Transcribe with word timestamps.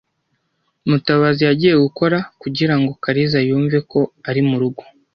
Mutabazi 0.89 1.41
yagiye 1.49 1.75
gukora 1.85 2.17
kugirango 2.41 2.91
Kariza 3.03 3.39
yumve 3.47 3.77
ko 3.91 3.99
ari 4.29 4.41
murugo. 4.49 4.81